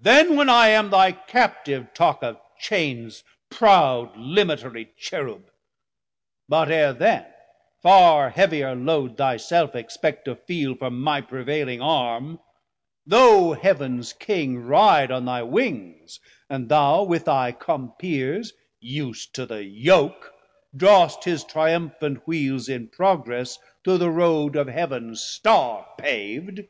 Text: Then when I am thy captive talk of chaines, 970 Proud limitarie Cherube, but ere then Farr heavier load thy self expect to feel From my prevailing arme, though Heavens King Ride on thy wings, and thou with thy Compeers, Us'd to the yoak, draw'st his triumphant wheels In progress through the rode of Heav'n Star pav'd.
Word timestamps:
Then 0.00 0.34
when 0.34 0.48
I 0.48 0.70
am 0.70 0.90
thy 0.90 1.12
captive 1.12 1.94
talk 1.94 2.24
of 2.24 2.40
chaines, 2.58 3.22
970 3.52 3.58
Proud 3.60 4.16
limitarie 4.16 4.88
Cherube, 4.98 5.50
but 6.48 6.68
ere 6.68 6.92
then 6.92 7.24
Farr 7.80 8.28
heavier 8.30 8.74
load 8.74 9.16
thy 9.16 9.36
self 9.36 9.76
expect 9.76 10.24
to 10.24 10.34
feel 10.34 10.74
From 10.74 11.00
my 11.00 11.20
prevailing 11.20 11.80
arme, 11.80 12.40
though 13.06 13.52
Heavens 13.52 14.12
King 14.12 14.58
Ride 14.66 15.12
on 15.12 15.26
thy 15.26 15.44
wings, 15.44 16.18
and 16.50 16.68
thou 16.68 17.04
with 17.04 17.26
thy 17.26 17.52
Compeers, 17.52 18.52
Us'd 18.82 19.32
to 19.34 19.46
the 19.46 19.62
yoak, 19.64 20.32
draw'st 20.76 21.22
his 21.22 21.44
triumphant 21.44 22.26
wheels 22.26 22.68
In 22.68 22.88
progress 22.88 23.60
through 23.84 23.98
the 23.98 24.10
rode 24.10 24.56
of 24.56 24.66
Heav'n 24.66 25.14
Star 25.14 25.86
pav'd. 25.98 26.64